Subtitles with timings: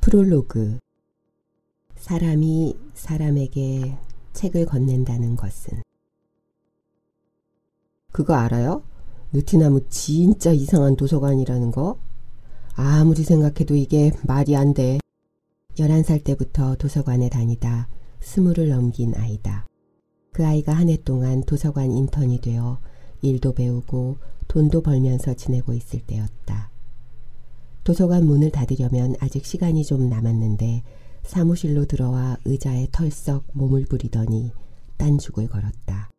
[0.00, 0.78] 프롤로그
[1.96, 3.96] 사람이 사람에게
[4.32, 5.82] 책을 건넨다는 것은
[8.12, 8.82] 그거 알아요?
[9.32, 11.98] 느티나무 진짜 이상한 도서관이라는 거?
[12.74, 14.98] 아무리 생각해도 이게 말이 안 돼.
[15.76, 17.88] 11살 때부터 도서관에 다니다
[18.20, 19.66] 스물을 넘긴 아이다.
[20.32, 22.78] 그 아이가 한 해 동안 도서관 인턴이 되어
[23.22, 24.16] 일도 배우고
[24.48, 26.70] 돈도 벌면서 지내고 있을 때였다.
[27.84, 30.82] 도서관 문을 닫으려면 아직 시간이 좀 남았는데
[31.22, 34.52] 사무실로 들어와 의자에 털썩 몸을 부리더니
[34.96, 36.10] 딴죽을 걸었다.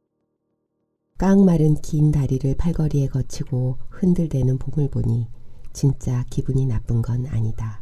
[1.17, 5.27] 깡마른 긴 다리를 팔걸이에 거치고 흔들대는 봄을 보니
[5.71, 7.81] 진짜 기분이 나쁜 건 아니다.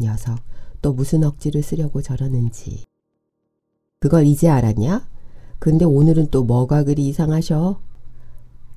[0.00, 0.38] 녀석
[0.80, 2.84] 또 무슨 억지를 쓰려고 저러는지.
[4.00, 5.06] 그걸 이제 알았냐?
[5.58, 7.80] 근데 오늘은 또 뭐가 그리 이상하셔?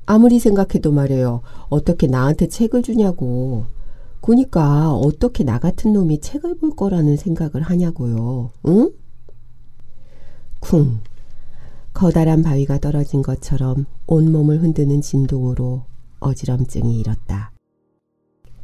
[0.05, 1.41] 아무리 생각해도 말이에요.
[1.69, 3.65] 어떻게 나한테 책을 주냐고.
[4.21, 8.51] 그니까 어떻게 나 같은 놈이 책을 볼 거라는 생각을 하냐고요.
[8.67, 8.91] 응?
[10.59, 10.99] 쿵.
[11.94, 15.83] 커다란 바위가 떨어진 것처럼 온몸을 흔드는 진동으로
[16.19, 17.52] 어지럼증이 일었다.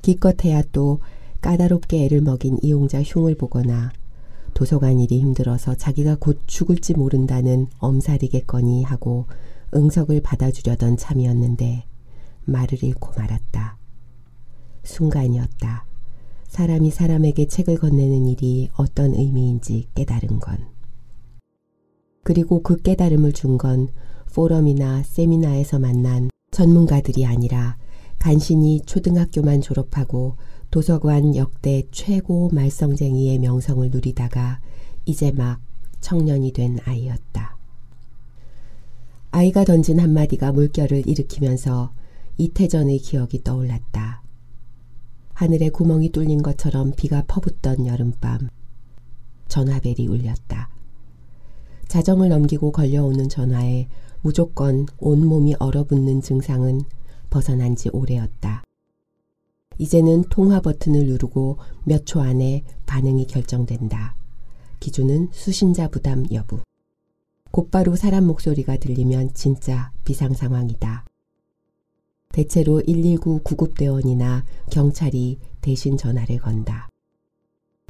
[0.02, 1.00] 기껏해야 또
[1.42, 3.92] 까다롭게 애를 먹인 이용자 흉을 보거나
[4.54, 9.26] 도서관 일이 힘들어서 자기가 곧 죽을지 모른다는 엄살이겠거니 하고
[9.74, 11.84] 응석을 받아주려던 참이었는데
[12.46, 13.78] 말을 잃고 말았다.
[14.86, 15.86] 순간이었다.
[16.48, 20.58] 사람이 사람에게 책을 건네는 일이 어떤 의미인지 깨달은 건.
[22.24, 23.90] 그리고 그 깨달음을 준 건
[24.34, 27.78] 포럼이나 세미나에서 만난 전문가들이 아니라
[28.20, 30.36] 간신히 초등학교만 졸업하고
[30.72, 34.60] 도서관 역대 최고 말썽쟁이의 명성을 누리다가
[35.06, 35.62] 이제 막
[36.02, 37.58] 청년이 된 아이였다.
[39.32, 41.94] 아이가 던진 한마디가 물결을 일으키면서
[42.38, 44.25] 이태전의 기억이 떠올랐다.
[45.36, 48.48] 하늘에 구멍이 뚫린 것처럼 비가 퍼붓던 여름밤.
[49.50, 50.70] 전화벨이 울렸다.
[51.90, 53.90] 자정을 넘기고 걸려오는 전화에
[54.22, 56.84] 무조건 온몸이 얼어붙는 증상은
[57.30, 58.64] 벗어난 지 오래였다.
[59.78, 64.16] 이제는 통화 버튼을 누르고 몇 초 안에 반응이 결정된다.
[64.80, 66.62] 기준은 수신자 부담 여부.
[67.52, 71.04] 곧바로 사람 목소리가 들리면 진짜 비상 상황이다.
[72.30, 76.90] 대체로 119 구급대원이나 경찰이 대신 전화를 건다.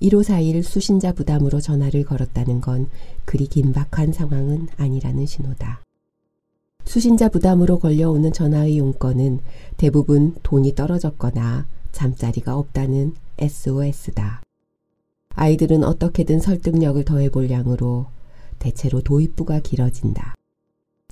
[0.01, 2.88] 1541 수신자 부담으로 전화를 걸었다는 건
[3.24, 5.81] 그리 긴박한 상황은 아니라는 신호다.
[6.85, 9.40] 수신자 부담으로 걸려오는 전화의 용건은
[9.78, 14.41] 대부분 돈이 떨어졌거나 잠자리가 없다는 SOS다.
[15.29, 18.07] 아이들은 어떻게든 설득력을 더해볼 양으로
[18.59, 20.35] 대체로 도입부가 길어진다.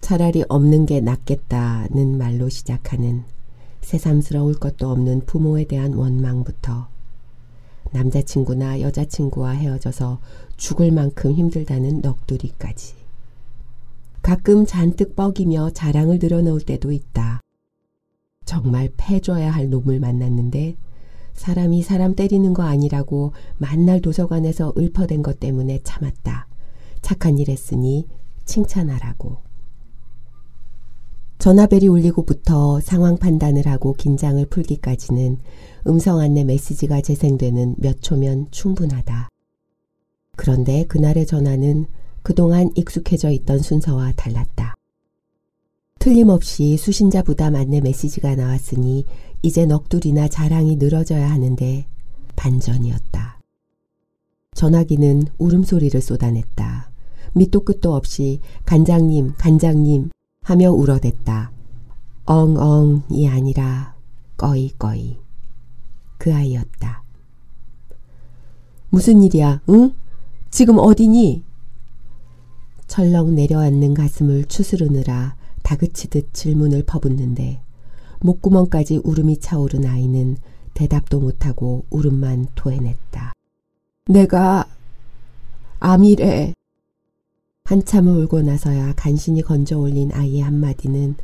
[0.04, 3.24] 차라리 없는 게 낫겠다는 말로 시작하는
[3.80, 6.90] 새삼스러울 것도 없는 부모에 대한 원망부터
[7.94, 10.20] 남자친구나 여자친구와 헤어져서
[10.58, 12.96] 죽을 만큼 힘들다는 넋두리까지.
[14.22, 17.40] 가끔 잔뜩 뻐기며 자랑을 늘어놓을 때도 있다.
[18.44, 20.76] 정말 패줘야 할 놈을 만났는데
[21.34, 26.48] 사람이 사람 때리는 거 아니라고 만날 도서관에서 읊어댄 것 때문에 참았다.
[27.02, 28.06] 착한 일 했으니
[28.44, 29.53] 칭찬하라고.
[31.44, 35.40] 전화벨이 울리고부터 상황 판단을 하고 긴장을 풀기까지는
[35.88, 39.28] 음성 안내 메시지가 재생되는 몇 초면 충분하다.
[40.38, 41.88] 그런데 그날의 전화는
[42.22, 44.76] 그동안 익숙해져 있던 순서와 달랐다.
[46.00, 49.04] 틀림없이 수신자 부담 안내 메시지가 나왔으니
[49.42, 51.86] 이제 넋두리나 자랑이 늘어져야 하는데
[52.38, 53.42] 반전이었다.
[54.56, 56.90] 전화기는 울음소리를 쏟아냈다.
[57.34, 60.10] 밑도 끝도 없이 간장님, 간장님
[60.44, 61.52] 하며 울어댔다.
[62.26, 63.96] 엉엉이 아니라
[64.38, 65.18] 꺼이꺼이.
[66.18, 67.04] 그 아이였다.
[68.90, 69.94] 무슨 일이야, 응?
[70.52, 71.44] 지금 어디니?
[72.88, 77.60] 철렁 내려앉는 가슴을 추스르느라 다그치듯 질문을 퍼붓는데
[78.20, 80.38] 목구멍까지 울음이 차오른 아이는
[80.74, 83.34] 대답도 못하고 울음만 토해냈다.
[84.08, 84.66] 내가
[85.80, 86.54] 암이래.
[87.74, 91.16] 한참을 울고 나서야 간신히 건져 올린 아이의 한마디는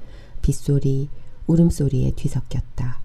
[0.42, 1.10] 빗소리,
[1.48, 3.02] 울음소리에 뒤섞였다.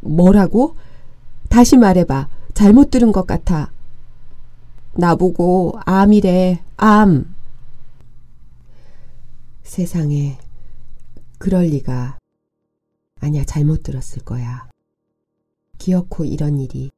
[0.00, 0.76] 뭐라고?
[1.48, 2.28] 다시 말해봐.
[2.54, 3.72] 잘못 들은 것 같아.
[4.94, 7.34] 나보고 암이래, 암.
[9.64, 10.38] 세상에,
[11.38, 12.18] 그럴 리가.
[13.20, 14.68] 아니야, 잘못 들었을 거야.
[15.78, 16.92] 기어코 이런 일이.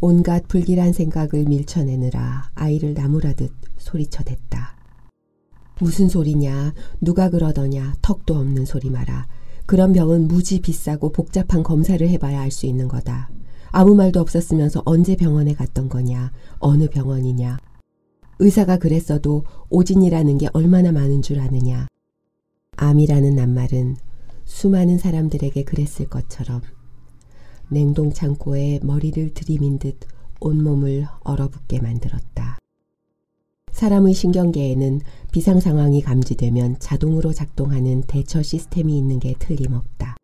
[0.00, 4.76] 온갖 불길한 생각을 밀쳐내느라 아이를 나무라듯 소리쳐댔다.
[5.80, 9.26] 무슨 소리냐, 누가 그러더냐, 턱도 없는 소리 마라.
[9.66, 13.28] 그런 병은 무지 비싸고 복잡한 검사를 해봐야 알 수 있는 거다.
[13.70, 16.32] 아무 말도 없었으면서 언제 병원에 갔던 거냐?
[16.58, 17.58] 어느 병원이냐?
[18.38, 21.86] 의사가 그랬어도 오진이라는 게 얼마나 많은 줄 아느냐?
[22.76, 23.96] 암이라는 낱말은
[24.44, 26.62] 수많은 사람들에게 그랬을 것처럼
[27.70, 29.98] 냉동 창고에 머리를 들이민 듯
[30.40, 32.58] 온몸을 얼어붙게 만들었다.
[33.72, 35.00] 사람의 신경계에는
[35.30, 40.16] 비상 상황이 감지되면 자동으로 작동하는 대처 시스템이 있는 게 틀림없다.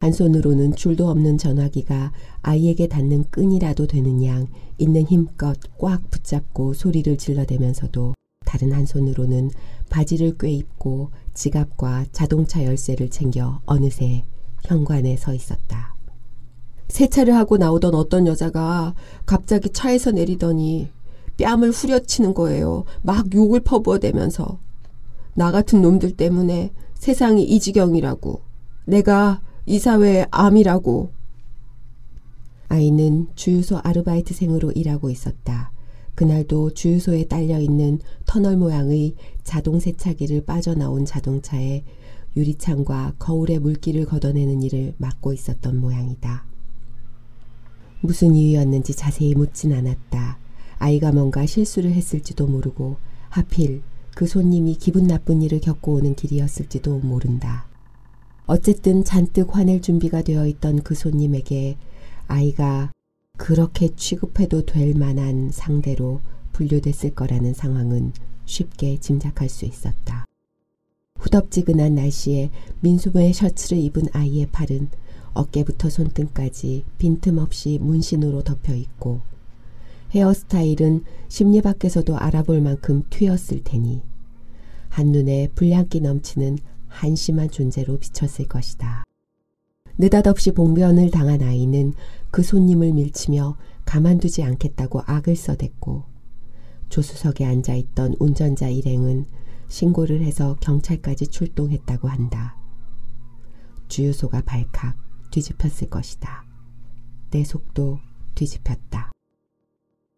[0.00, 2.12] 한 손으로는 줄도 없는 전화기가
[2.42, 8.14] 아이에게 닿는 끈이라도 되는 양 있는 힘껏 꽉 붙잡고 소리를 질러대면서도
[8.44, 9.52] 다른 한 손으로는
[9.90, 14.24] 바지를 꿰입고 지갑과 자동차 열쇠를 챙겨 어느새
[14.64, 15.91] 현관에 서 있었다.
[16.92, 18.94] 세차를 하고 나오던 어떤 여자가
[19.24, 20.90] 갑자기 차에서 내리더니
[21.38, 22.84] 뺨을 후려치는 거예요.
[23.00, 24.58] 막 욕을 퍼부어대면서.
[25.34, 28.42] 나 같은 놈들 때문에 세상이 이 지경이라고.
[28.84, 31.10] 내가 이 사회의 암이라고.
[32.68, 35.72] 아이는 주유소 아르바이트생으로 일하고 있었다.
[36.14, 41.84] 그날도 주유소에 딸려 있는 터널 모양의 자동 세차기를 빠져나온 자동차에
[42.36, 46.51] 유리창과 거울의 물기를 걷어내는 일을 맡고 있었던 모양이다.
[48.02, 50.38] 무슨 이유였는지 자세히 묻진 않았다.
[50.78, 52.96] 아이가 뭔가 실수를 했을지도 모르고
[53.28, 53.82] 하필
[54.14, 57.64] 그 손님이 기분 나쁜 일을 겪고 오는 길이었을지도 모른다.
[58.46, 61.76] 어쨌든 잔뜩 화낼 준비가 되어 있던 그 손님에게
[62.26, 62.90] 아이가
[63.38, 66.20] 그렇게 취급해도 될 만한 상대로
[66.52, 68.12] 분류됐을 거라는 상황은
[68.44, 70.26] 쉽게 짐작할 수 있었다.
[71.20, 72.50] 후덥지근한 날씨에
[72.80, 74.88] 민소매 셔츠를 입은 아이의 팔은
[75.34, 79.20] 어깨부터 손등까지 빈틈없이 문신으로 덮여 있고
[80.10, 84.02] 헤어스타일은 심리 밖에서도 알아볼 만큼 튀었을 테니
[84.88, 86.58] 한눈에 불량기 넘치는
[86.88, 89.04] 한심한 존재로 비쳤을 것이다.
[89.96, 91.94] 느닷없이 봉변을 당한 아이는
[92.30, 93.56] 그 손님을 밀치며
[93.86, 96.04] 가만두지 않겠다고 악을 써댔고
[96.90, 99.24] 조수석에 앉아있던 운전자 일행은
[99.68, 102.56] 신고를 해서 경찰까지 출동했다고 한다.
[103.88, 104.94] 주유소가 발칵
[105.32, 106.44] 뒤집혔을 것이다.
[107.30, 107.98] 내 속도
[108.36, 109.10] 뒤집혔다.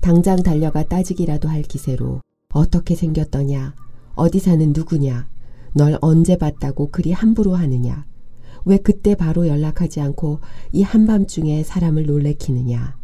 [0.03, 2.21] 당장 달려가 따지기라도 할 기세로
[2.53, 3.75] 어떻게 생겼더냐,
[4.15, 5.29] 어디 사는 누구냐,
[5.73, 8.05] 널 언제 봤다고 그리 함부로 하느냐,
[8.67, 10.41] 왜 그때 바로 연락하지 않고
[10.73, 12.97] 이 한밤중에 사람을 놀래키느냐.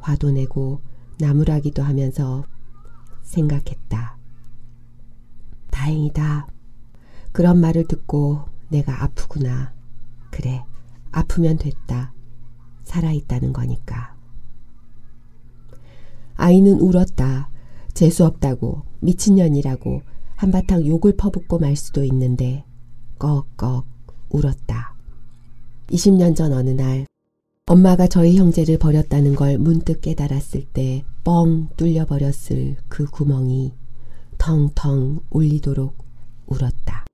[0.00, 0.80] 화도 내고
[1.18, 2.44] 나무라기도 하면서
[3.22, 4.16] 생각했다.
[5.70, 6.48] 다행이다.
[7.32, 9.72] 그런 말을 듣고 내가 아프구나.
[10.30, 10.62] 그래,
[11.12, 12.12] 아프면 됐다.
[12.84, 14.16] 살아있다는 거니까.
[16.36, 17.50] 아이는 울었다.
[17.94, 20.02] 재수없다고, 미친년이라고,
[20.36, 22.64] 한바탕 욕을 퍼붓고 말 수도 있는데,
[23.18, 23.86] 꺽꺽
[24.30, 24.94] 울었다.
[25.88, 27.06] 20년 전 어느 날,
[27.66, 33.74] 엄마가 저희 형제를 버렸다는 걸 문득 깨달았을 때 뻥 뚫려버렸을 그 구멍이
[34.38, 35.94] 텅텅 울리도록
[36.46, 37.04] 울었다.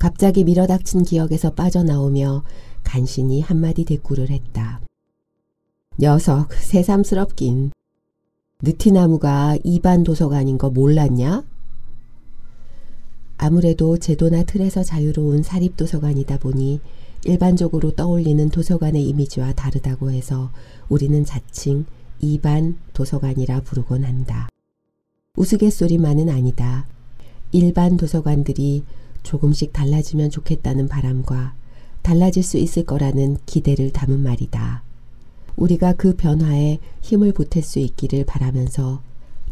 [0.00, 2.42] 갑자기 밀어닥친 기억에서 빠져나오며
[2.84, 4.80] 간신히 한마디 대꾸를 했다.
[5.98, 7.72] 녀석 새삼스럽긴.
[8.62, 11.44] 느티나무가 이반 도서관인 거 몰랐냐?
[13.36, 16.80] 아무래도 제도나 틀에서 자유로운 사립도서관이다 보니
[17.24, 20.50] 일반적으로 떠올리는 도서관의 이미지와 다르다고 해서
[20.88, 21.84] 우리는 자칭
[22.20, 24.48] 이반 도서관이라 부르곤 한다.
[25.36, 26.86] 우스갯소리만은 아니다.
[27.50, 28.84] 일반 도서관들이
[29.22, 31.54] 조금씩 달라지면 좋겠다는 바람과
[32.02, 34.82] 달라질 수 있을 거라는 기대를 담은 말이다.
[35.56, 39.00] 우리가 그 변화에 힘을 보탤 수 있기를 바라면서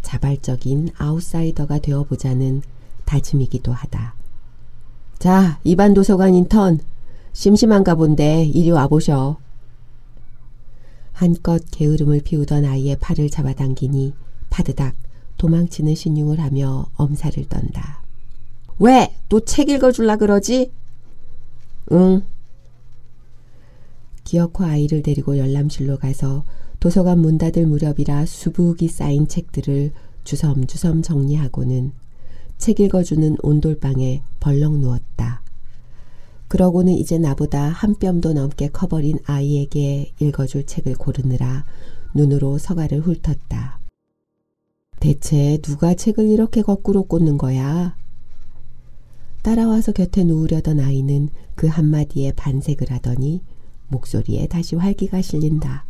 [0.03, 2.63] 자발적인 아웃사이더가 되어보자는
[3.05, 4.15] 다짐이기도 하다.
[5.19, 6.81] 자, 이반 도서관 인턴.
[7.33, 9.37] 심심한가 본데 이리 와보셔.
[11.13, 14.15] 한껏 게으름을 피우던 아이의 팔을 잡아당기니
[14.49, 14.95] 파드닥
[15.37, 18.03] 도망치는 신용을 하며 엄살을 떤다.
[18.79, 19.15] 왜?
[19.29, 20.73] 또 책 읽어줄라 그러지?
[21.93, 22.23] 응.
[24.31, 26.45] 기어코 아이를 데리고 열람실로 가서
[26.79, 29.91] 도서관 문 닫을 무렵이라 수북이 쌓인 책들을
[30.23, 31.91] 주섬주섬 정리하고는
[32.57, 35.43] 책 읽어주는 온돌방에 벌렁 누웠다.
[36.47, 41.65] 그러고는 이제 나보다 한 뼘도 넘게 커버린 아이에게 읽어줄 책을 고르느라
[42.15, 43.81] 눈으로 서가를 훑었다.
[45.01, 47.97] 대체 누가 책을 이렇게 거꾸로 꽂는 거야?
[49.43, 53.43] 따라와서 곁에 누우려던 아이는 그 한마디에 반색을 하더니
[53.91, 55.85] 목소리에 다시 활기가 실린다.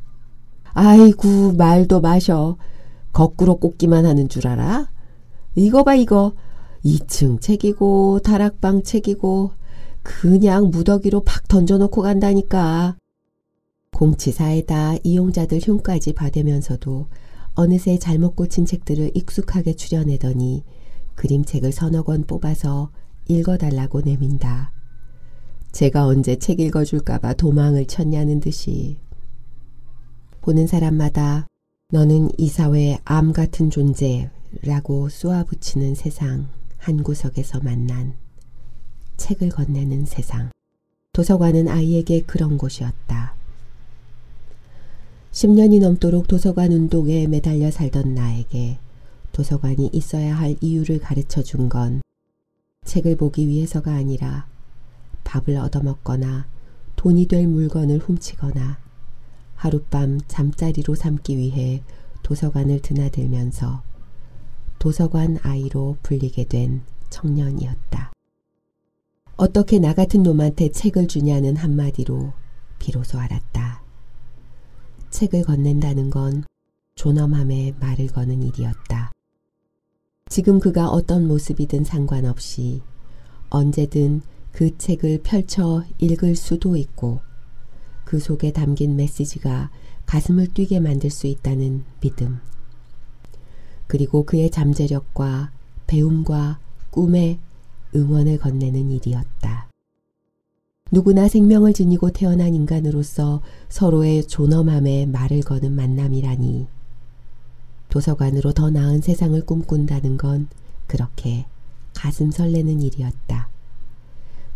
[0.73, 2.57] 아이구 말도 마셔.
[3.13, 4.89] 거꾸로 꽂기만 하는 줄 알아?
[5.55, 6.33] 이거 봐 이거.
[6.85, 9.53] 2층 책이고 다락방 책이고
[10.03, 12.97] 그냥 무더기로 팍 던져놓고 간다니까.
[13.93, 17.07] 공치사에다 이용자들 흉까지 받으면서도
[17.55, 20.65] 어느새 잘못 고친 책들을 익숙하게 추려내더니
[21.17, 22.91] 그림책을 서너 권 뽑아서
[23.29, 24.73] 읽어달라고 내민다.
[25.73, 28.97] 제가 언제 책 읽어줄까봐 도망을 쳤냐는 듯이.
[30.43, 31.47] 보는 사람마다
[31.93, 36.49] 너는 이 사회의 암 같은 존재라고 쏘아붙이는 세상
[36.79, 38.15] 한 구석에서 만난
[39.17, 40.51] 책을 건네는 세상.
[41.13, 43.35] 도서관은 아이에게 그런 곳이었다.
[45.33, 48.79] 10년이 넘도록 도서관 운동에 매달려 살던 나에게
[49.33, 52.03] 도서관이 있어야 할 이유를 가르쳐 준 건
[52.85, 54.47] 책을 보기 위해서가 아니라
[55.25, 56.47] 밥을 얻어먹거나
[56.97, 58.79] 돈이 될 물건을 훔치거나
[59.55, 61.83] 하룻밤 잠자리로 삼기 위해
[62.23, 63.83] 도서관을 드나들면서
[64.79, 68.13] 도서관 아이로 불리게 된 청년이었다.
[69.37, 72.33] 어떻게 나 같은 놈한테 책을 주냐는 한마디로
[72.79, 73.83] 비로소 알았다.
[75.11, 76.45] 책을 건넨다는 건
[76.95, 79.13] 존엄함에 말을 거는 일이었다.
[80.29, 82.83] 지금 그가 어떤 모습이든 상관없이
[83.49, 87.21] 언제든 그 책을 펼쳐 읽을 수도 있고
[88.05, 89.71] 그 속에 담긴 메시지가
[90.07, 92.41] 가슴을 뛰게 만들 수 있다는 믿음.
[93.87, 95.53] 그리고 그의 잠재력과
[95.87, 96.59] 배움과
[96.91, 97.39] 꿈에
[97.95, 99.69] 응원을 건네는 일이었다.
[100.93, 106.67] 누구나 생명을 지니고 태어난 인간으로서 서로의 존엄함에 말을 거는 만남이라니.
[107.89, 110.49] 도서관으로 더 나은 세상을 꿈꾼다는 건
[110.87, 111.47] 그렇게
[111.95, 113.50] 가슴 설레는 일이었다.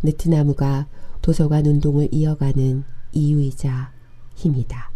[0.04, 0.86] 느티나무가
[1.22, 3.90] 도서관 운동을 이어가는 이유이자
[4.36, 4.93] 힘이다.